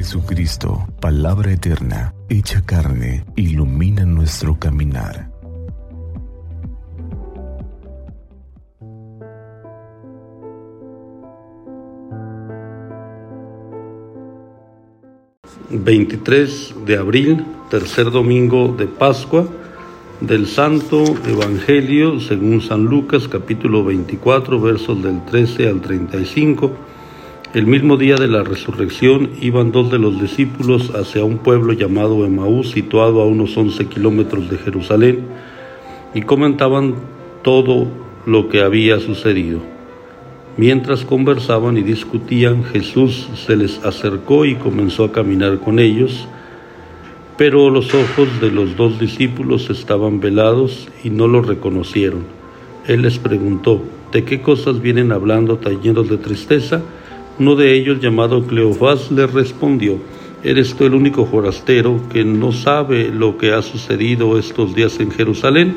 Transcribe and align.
Jesucristo, 0.00 0.88
palabra 0.98 1.52
eterna, 1.52 2.14
hecha 2.30 2.64
carne, 2.64 3.22
ilumina 3.36 4.06
nuestro 4.06 4.58
caminar. 4.58 5.28
...23 15.70 16.84
de 16.86 16.96
abril, 16.96 17.44
tercer 17.68 18.10
domingo 18.10 18.74
de 18.78 18.86
Pascua... 18.86 19.46
...del 20.22 20.46
Santo 20.46 21.04
Evangelio 21.26 22.20
según 22.20 22.62
San 22.62 22.84
Lucas, 22.84 23.28
capítulo 23.28 23.84
24, 23.84 24.58
versos 24.60 25.02
del 25.02 25.22
13 25.26 25.68
al 25.68 25.80
35 25.82 26.89
el 27.52 27.66
mismo 27.66 27.96
día 27.96 28.14
de 28.14 28.28
la 28.28 28.44
resurrección 28.44 29.30
iban 29.40 29.72
dos 29.72 29.90
de 29.90 29.98
los 29.98 30.20
discípulos 30.20 30.92
hacia 30.94 31.24
un 31.24 31.38
pueblo 31.38 31.72
llamado 31.72 32.24
Emaús, 32.24 32.70
situado 32.70 33.20
a 33.20 33.26
unos 33.26 33.56
11 33.56 33.86
kilómetros 33.86 34.48
de 34.48 34.56
Jerusalén, 34.56 35.24
y 36.14 36.22
comentaban 36.22 36.94
todo 37.42 37.88
lo 38.24 38.48
que 38.48 38.62
había 38.62 39.00
sucedido. 39.00 39.58
Mientras 40.56 41.04
conversaban 41.04 41.76
y 41.76 41.82
discutían, 41.82 42.62
Jesús 42.62 43.28
se 43.34 43.56
les 43.56 43.84
acercó 43.84 44.44
y 44.44 44.54
comenzó 44.54 45.02
a 45.02 45.12
caminar 45.12 45.58
con 45.58 45.80
ellos, 45.80 46.28
pero 47.36 47.68
los 47.68 47.92
ojos 47.94 48.28
de 48.40 48.52
los 48.52 48.76
dos 48.76 49.00
discípulos 49.00 49.70
estaban 49.70 50.20
velados 50.20 50.88
y 51.02 51.10
no 51.10 51.26
lo 51.26 51.42
reconocieron. 51.42 52.22
Él 52.86 53.02
les 53.02 53.18
preguntó, 53.18 53.82
¿de 54.12 54.22
qué 54.22 54.40
cosas 54.40 54.80
vienen 54.80 55.10
hablando 55.10 55.56
tan 55.56 55.80
de 55.82 56.16
tristeza? 56.18 56.82
Uno 57.38 57.56
de 57.56 57.74
ellos, 57.74 58.00
llamado 58.00 58.46
Cleofás, 58.46 59.10
le 59.10 59.26
respondió, 59.26 59.98
¿Eres 60.42 60.74
tú 60.74 60.86
el 60.86 60.94
único 60.94 61.26
forastero 61.26 62.00
que 62.10 62.24
no 62.24 62.50
sabe 62.52 63.10
lo 63.10 63.36
que 63.36 63.52
ha 63.52 63.60
sucedido 63.60 64.38
estos 64.38 64.74
días 64.74 64.98
en 64.98 65.10
Jerusalén? 65.10 65.76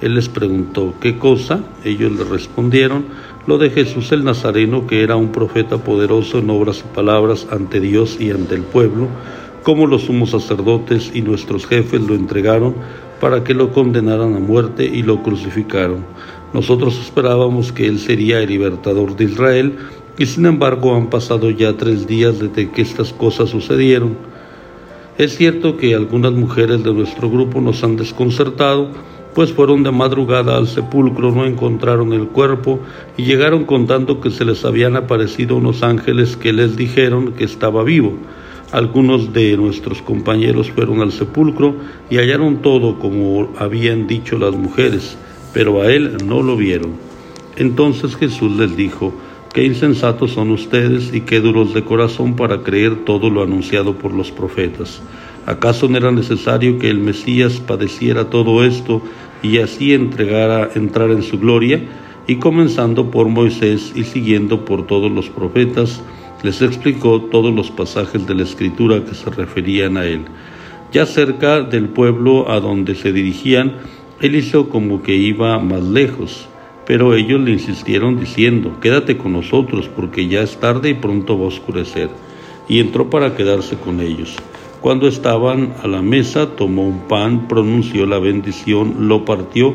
Él 0.00 0.16
les 0.16 0.28
preguntó, 0.28 0.94
¿qué 1.00 1.16
cosa? 1.16 1.60
Ellos 1.84 2.10
le 2.10 2.24
respondieron, 2.24 3.04
lo 3.46 3.58
de 3.58 3.70
Jesús 3.70 4.10
el 4.10 4.24
Nazareno, 4.24 4.88
que 4.88 5.02
era 5.02 5.14
un 5.14 5.30
profeta 5.30 5.78
poderoso 5.78 6.38
en 6.38 6.50
obras 6.50 6.80
y 6.84 6.94
palabras 6.94 7.46
ante 7.52 7.78
Dios 7.78 8.16
y 8.18 8.32
ante 8.32 8.56
el 8.56 8.62
pueblo, 8.62 9.06
como 9.62 9.86
los 9.86 10.02
sumos 10.02 10.30
sacerdotes 10.30 11.12
y 11.14 11.22
nuestros 11.22 11.66
jefes 11.66 12.00
lo 12.00 12.16
entregaron 12.16 12.74
para 13.20 13.44
que 13.44 13.54
lo 13.54 13.72
condenaran 13.72 14.34
a 14.34 14.40
muerte 14.40 14.86
y 14.86 15.02
lo 15.02 15.22
crucificaron. 15.22 16.04
Nosotros 16.52 16.98
esperábamos 16.98 17.70
que 17.70 17.86
él 17.86 18.00
sería 18.00 18.40
el 18.40 18.48
libertador 18.48 19.14
de 19.14 19.24
Israel, 19.24 19.76
y 20.20 20.26
sin 20.26 20.44
embargo 20.44 20.94
han 20.94 21.08
pasado 21.08 21.48
ya 21.48 21.78
tres 21.78 22.06
días 22.06 22.38
desde 22.38 22.70
que 22.70 22.82
estas 22.82 23.10
cosas 23.10 23.48
sucedieron. 23.48 24.18
Es 25.16 25.34
cierto 25.34 25.78
que 25.78 25.94
algunas 25.94 26.32
mujeres 26.32 26.84
de 26.84 26.92
nuestro 26.92 27.30
grupo 27.30 27.62
nos 27.62 27.82
han 27.82 27.96
desconcertado, 27.96 28.90
pues 29.34 29.50
fueron 29.50 29.82
de 29.82 29.90
madrugada 29.92 30.58
al 30.58 30.68
sepulcro, 30.68 31.32
no 31.32 31.46
encontraron 31.46 32.12
el 32.12 32.26
cuerpo 32.26 32.80
y 33.16 33.22
llegaron 33.22 33.64
contando 33.64 34.20
que 34.20 34.30
se 34.30 34.44
les 34.44 34.62
habían 34.66 34.94
aparecido 34.94 35.56
unos 35.56 35.82
ángeles 35.82 36.36
que 36.36 36.52
les 36.52 36.76
dijeron 36.76 37.32
que 37.32 37.44
estaba 37.44 37.82
vivo. 37.82 38.12
Algunos 38.72 39.32
de 39.32 39.56
nuestros 39.56 40.02
compañeros 40.02 40.70
fueron 40.70 41.00
al 41.00 41.12
sepulcro 41.12 41.76
y 42.10 42.18
hallaron 42.18 42.60
todo 42.60 42.98
como 42.98 43.48
habían 43.56 44.06
dicho 44.06 44.36
las 44.36 44.54
mujeres, 44.54 45.16
pero 45.54 45.80
a 45.80 45.90
él 45.90 46.18
no 46.26 46.42
lo 46.42 46.58
vieron. 46.58 46.92
Entonces 47.56 48.16
Jesús 48.16 48.54
les 48.58 48.76
dijo, 48.76 49.14
Qué 49.52 49.64
insensatos 49.64 50.30
son 50.30 50.52
ustedes 50.52 51.12
y 51.12 51.22
qué 51.22 51.40
duros 51.40 51.74
de 51.74 51.82
corazón 51.82 52.36
para 52.36 52.62
creer 52.62 53.04
todo 53.04 53.30
lo 53.30 53.42
anunciado 53.42 53.98
por 53.98 54.14
los 54.14 54.30
profetas. 54.30 55.02
¿Acaso 55.44 55.88
no 55.88 55.96
era 55.96 56.12
necesario 56.12 56.78
que 56.78 56.88
el 56.88 56.98
Mesías 56.98 57.58
padeciera 57.58 58.30
todo 58.30 58.64
esto 58.64 59.02
y 59.42 59.58
así 59.58 59.92
entregara 59.92 60.70
entrar 60.76 61.10
en 61.10 61.24
su 61.24 61.40
gloria? 61.40 61.82
Y 62.28 62.36
comenzando 62.36 63.10
por 63.10 63.28
Moisés 63.28 63.92
y 63.96 64.04
siguiendo 64.04 64.64
por 64.64 64.86
todos 64.86 65.10
los 65.10 65.28
profetas, 65.30 66.00
les 66.44 66.62
explicó 66.62 67.20
todos 67.22 67.52
los 67.52 67.72
pasajes 67.72 68.28
de 68.28 68.36
la 68.36 68.44
escritura 68.44 69.04
que 69.04 69.16
se 69.16 69.30
referían 69.30 69.96
a 69.96 70.04
él. 70.04 70.26
Ya 70.92 71.06
cerca 71.06 71.62
del 71.62 71.88
pueblo 71.88 72.48
a 72.48 72.60
donde 72.60 72.94
se 72.94 73.12
dirigían, 73.12 73.72
él 74.20 74.36
hizo 74.36 74.68
como 74.68 75.02
que 75.02 75.16
iba 75.16 75.58
más 75.58 75.82
lejos 75.82 76.46
pero 76.90 77.14
ellos 77.14 77.40
le 77.40 77.52
insistieron 77.52 78.18
diciendo, 78.18 78.80
quédate 78.80 79.16
con 79.16 79.34
nosotros 79.34 79.88
porque 79.94 80.26
ya 80.26 80.40
es 80.40 80.56
tarde 80.58 80.90
y 80.90 80.94
pronto 80.94 81.38
va 81.38 81.44
a 81.44 81.46
oscurecer. 81.46 82.10
Y 82.68 82.80
entró 82.80 83.08
para 83.08 83.36
quedarse 83.36 83.76
con 83.76 84.00
ellos. 84.00 84.34
Cuando 84.80 85.06
estaban 85.06 85.72
a 85.84 85.86
la 85.86 86.02
mesa, 86.02 86.56
tomó 86.56 86.82
un 86.82 87.02
pan, 87.06 87.46
pronunció 87.46 88.06
la 88.06 88.18
bendición, 88.18 89.06
lo 89.06 89.24
partió 89.24 89.72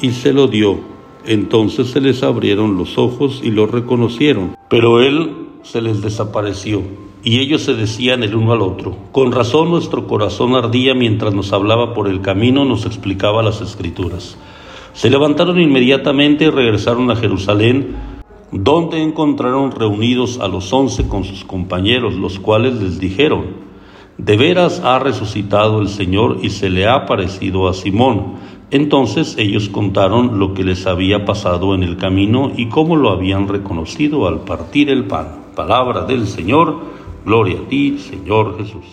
y 0.00 0.12
se 0.12 0.32
lo 0.32 0.48
dio. 0.48 0.78
Entonces 1.26 1.88
se 1.88 2.00
les 2.00 2.22
abrieron 2.22 2.78
los 2.78 2.96
ojos 2.96 3.42
y 3.44 3.50
lo 3.50 3.66
reconocieron, 3.66 4.56
pero 4.70 5.02
él 5.02 5.48
se 5.64 5.82
les 5.82 6.00
desapareció. 6.00 6.80
Y 7.22 7.40
ellos 7.40 7.60
se 7.60 7.74
decían 7.74 8.22
el 8.22 8.34
uno 8.34 8.54
al 8.54 8.62
otro. 8.62 8.96
Con 9.12 9.32
razón 9.32 9.68
nuestro 9.68 10.06
corazón 10.06 10.54
ardía 10.56 10.94
mientras 10.94 11.34
nos 11.34 11.52
hablaba 11.52 11.92
por 11.92 12.08
el 12.08 12.22
camino, 12.22 12.64
nos 12.64 12.86
explicaba 12.86 13.42
las 13.42 13.60
escrituras. 13.60 14.38
Se 14.98 15.10
levantaron 15.10 15.60
inmediatamente 15.60 16.46
y 16.46 16.50
regresaron 16.50 17.08
a 17.12 17.14
Jerusalén, 17.14 17.94
donde 18.50 19.00
encontraron 19.00 19.70
reunidos 19.70 20.40
a 20.40 20.48
los 20.48 20.72
once 20.72 21.06
con 21.06 21.22
sus 21.22 21.44
compañeros, 21.44 22.14
los 22.14 22.40
cuales 22.40 22.82
les 22.82 22.98
dijeron, 22.98 23.44
de 24.16 24.36
veras 24.36 24.80
ha 24.84 24.98
resucitado 24.98 25.80
el 25.80 25.86
Señor 25.86 26.38
y 26.42 26.50
se 26.50 26.68
le 26.68 26.88
ha 26.88 27.06
parecido 27.06 27.68
a 27.68 27.74
Simón. 27.74 28.38
Entonces 28.72 29.36
ellos 29.38 29.68
contaron 29.68 30.40
lo 30.40 30.52
que 30.52 30.64
les 30.64 30.84
había 30.88 31.24
pasado 31.24 31.76
en 31.76 31.84
el 31.84 31.96
camino 31.96 32.50
y 32.56 32.68
cómo 32.68 32.96
lo 32.96 33.10
habían 33.10 33.46
reconocido 33.46 34.26
al 34.26 34.40
partir 34.40 34.90
el 34.90 35.04
pan. 35.04 35.28
Palabra 35.54 36.06
del 36.06 36.26
Señor, 36.26 36.76
gloria 37.24 37.60
a 37.60 37.68
ti, 37.68 37.98
Señor 37.98 38.58
Jesús. 38.58 38.84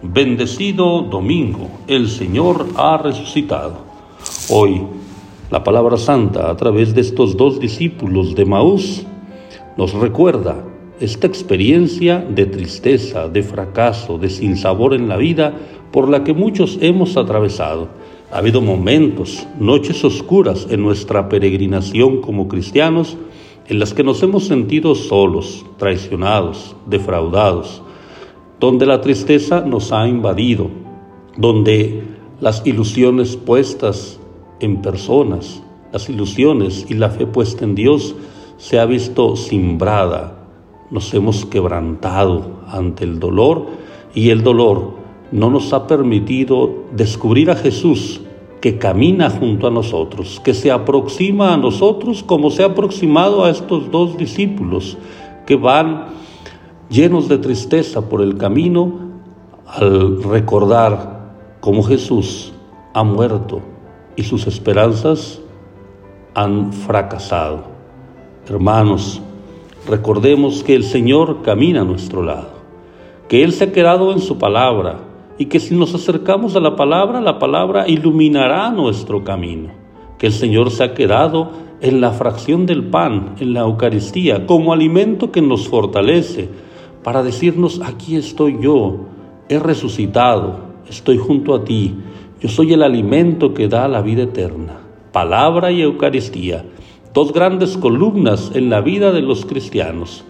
Bendecido 0.00 1.02
domingo, 1.02 1.68
el 1.86 2.08
Señor 2.08 2.66
ha 2.76 2.96
resucitado. 2.96 3.89
Hoy, 4.52 4.82
la 5.52 5.62
palabra 5.62 5.96
santa 5.96 6.50
a 6.50 6.56
través 6.56 6.92
de 6.92 7.02
estos 7.02 7.36
dos 7.36 7.60
discípulos 7.60 8.34
de 8.34 8.44
Maús 8.44 9.06
nos 9.76 9.94
recuerda 9.94 10.64
esta 10.98 11.28
experiencia 11.28 12.18
de 12.18 12.46
tristeza, 12.46 13.28
de 13.28 13.44
fracaso, 13.44 14.18
de 14.18 14.28
sinsabor 14.28 14.94
en 14.94 15.08
la 15.08 15.16
vida 15.18 15.54
por 15.92 16.08
la 16.08 16.24
que 16.24 16.34
muchos 16.34 16.78
hemos 16.80 17.16
atravesado. 17.16 17.90
Ha 18.32 18.38
habido 18.38 18.60
momentos, 18.60 19.46
noches 19.60 20.02
oscuras 20.02 20.66
en 20.68 20.82
nuestra 20.82 21.28
peregrinación 21.28 22.20
como 22.20 22.48
cristianos 22.48 23.16
en 23.68 23.78
las 23.78 23.94
que 23.94 24.02
nos 24.02 24.20
hemos 24.24 24.48
sentido 24.48 24.96
solos, 24.96 25.64
traicionados, 25.78 26.74
defraudados, 26.86 27.82
donde 28.58 28.84
la 28.84 29.00
tristeza 29.00 29.60
nos 29.60 29.92
ha 29.92 30.08
invadido, 30.08 30.72
donde 31.36 32.02
las 32.40 32.66
ilusiones 32.66 33.36
puestas 33.36 34.19
en 34.60 34.82
personas, 34.82 35.62
las 35.92 36.08
ilusiones 36.08 36.86
y 36.88 36.94
la 36.94 37.10
fe 37.10 37.26
puesta 37.26 37.64
en 37.64 37.74
Dios 37.74 38.14
se 38.56 38.78
ha 38.78 38.86
visto 38.86 39.36
simbrada. 39.36 40.36
Nos 40.90 41.12
hemos 41.14 41.46
quebrantado 41.46 42.60
ante 42.68 43.04
el 43.04 43.18
dolor 43.18 43.66
y 44.14 44.30
el 44.30 44.42
dolor 44.42 44.94
no 45.32 45.50
nos 45.50 45.72
ha 45.72 45.86
permitido 45.86 46.84
descubrir 46.92 47.50
a 47.50 47.56
Jesús 47.56 48.20
que 48.60 48.76
camina 48.78 49.30
junto 49.30 49.66
a 49.66 49.70
nosotros, 49.70 50.40
que 50.44 50.52
se 50.52 50.70
aproxima 50.70 51.54
a 51.54 51.56
nosotros 51.56 52.22
como 52.22 52.50
se 52.50 52.62
ha 52.62 52.66
aproximado 52.66 53.44
a 53.44 53.50
estos 53.50 53.90
dos 53.90 54.18
discípulos 54.18 54.98
que 55.46 55.56
van 55.56 56.06
llenos 56.90 57.28
de 57.28 57.38
tristeza 57.38 58.08
por 58.08 58.20
el 58.20 58.36
camino 58.36 58.92
al 59.66 60.22
recordar 60.22 61.34
como 61.60 61.82
Jesús 61.82 62.52
ha 62.92 63.04
muerto 63.04 63.62
y 64.20 64.22
sus 64.22 64.46
esperanzas 64.46 65.40
han 66.34 66.72
fracasado. 66.72 67.64
Hermanos, 68.46 69.20
recordemos 69.88 70.62
que 70.62 70.74
el 70.74 70.84
Señor 70.84 71.42
camina 71.42 71.80
a 71.80 71.84
nuestro 71.84 72.22
lado, 72.22 72.50
que 73.28 73.42
Él 73.42 73.52
se 73.52 73.64
ha 73.64 73.72
quedado 73.72 74.12
en 74.12 74.20
su 74.20 74.38
palabra 74.38 75.00
y 75.38 75.46
que 75.46 75.58
si 75.58 75.74
nos 75.74 75.94
acercamos 75.94 76.54
a 76.54 76.60
la 76.60 76.76
palabra, 76.76 77.20
la 77.20 77.38
palabra 77.38 77.88
iluminará 77.88 78.70
nuestro 78.70 79.24
camino, 79.24 79.70
que 80.18 80.26
el 80.26 80.32
Señor 80.32 80.70
se 80.70 80.84
ha 80.84 80.94
quedado 80.94 81.50
en 81.80 82.02
la 82.02 82.10
fracción 82.10 82.66
del 82.66 82.84
pan, 82.84 83.36
en 83.40 83.54
la 83.54 83.60
Eucaristía, 83.60 84.46
como 84.46 84.74
alimento 84.74 85.32
que 85.32 85.40
nos 85.40 85.66
fortalece 85.66 86.48
para 87.02 87.22
decirnos, 87.22 87.80
aquí 87.82 88.16
estoy 88.16 88.58
yo, 88.60 89.06
he 89.48 89.58
resucitado, 89.58 90.60
estoy 90.90 91.16
junto 91.16 91.54
a 91.54 91.64
ti, 91.64 91.94
yo 92.40 92.48
soy 92.48 92.72
el 92.72 92.82
alimento 92.82 93.52
que 93.52 93.68
da 93.68 93.86
la 93.86 94.00
vida 94.00 94.22
eterna. 94.22 94.80
Palabra 95.12 95.70
y 95.72 95.82
Eucaristía, 95.82 96.64
dos 97.12 97.32
grandes 97.32 97.76
columnas 97.76 98.52
en 98.54 98.70
la 98.70 98.80
vida 98.80 99.12
de 99.12 99.20
los 99.20 99.44
cristianos. 99.44 100.24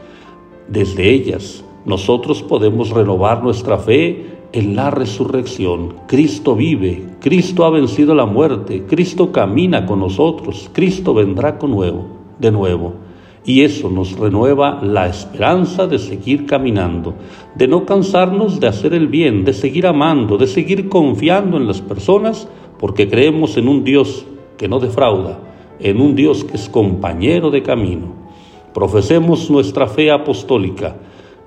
Desde 0.69 1.11
ellas 1.11 1.65
nosotros 1.85 2.43
podemos 2.43 2.91
renovar 2.91 3.43
nuestra 3.43 3.79
fe 3.79 4.27
en 4.53 4.75
la 4.75 4.91
resurrección. 4.91 5.95
Cristo 6.09 6.57
vive, 6.57 7.07
Cristo 7.21 7.65
ha 7.65 7.71
vencido 7.71 8.15
la 8.15 8.27
muerte, 8.27 8.85
Cristo 8.89 9.31
camina 9.31 9.87
con 9.87 10.01
nosotros, 10.01 10.69
Cristo 10.73 11.15
vendrá 11.15 11.59
con 11.59 11.71
nuevo, 11.71 12.07
de 12.39 12.51
nuevo. 12.51 12.95
Y 13.44 13.62
eso 13.62 13.88
nos 13.88 14.19
renueva 14.19 14.81
la 14.82 15.08
esperanza 15.08 15.87
de 15.87 15.98
seguir 15.98 16.46
caminando, 16.46 17.14
de 17.54 17.66
no 17.69 17.87
cansarnos 17.87 18.60
de 18.60 18.69
hacer 18.69 18.92
el 18.92 19.08
bien, 19.08 19.44
de 19.44 19.54
seguir 19.54 19.87
amando, 19.87 20.37
de 20.37 20.46
seguir 20.46 20.88
confiando 20.88 21.56
en 21.56 21.66
las 21.66 21.81
personas, 21.81 22.48
porque 22.78 23.08
creemos 23.08 23.56
en 23.56 23.69
un 23.69 23.82
Dios 23.82 24.26
que 24.58 24.69
no 24.69 24.78
defrauda, 24.78 25.40
en 25.78 26.00
un 26.00 26.14
Dios 26.14 26.44
que 26.44 26.56
es 26.56 26.69
compañero 26.69 27.50
de 27.50 27.62
camino. 27.62 28.14
Profesemos 28.75 29.50
nuestra 29.50 29.87
fe 29.87 30.10
apostólica, 30.10 30.96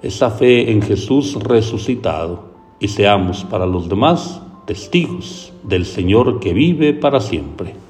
esa 0.01 0.31
fe 0.31 0.71
en 0.71 0.81
Jesús 0.81 1.35
resucitado 1.41 2.53
y 2.79 2.89
seamos 2.89 3.45
para 3.45 3.65
los 3.65 3.87
demás 3.87 4.41
testigos 4.65 5.53
del 5.63 5.85
Señor 5.85 6.39
que 6.39 6.53
vive 6.53 6.93
para 6.93 7.21
siempre. 7.21 7.82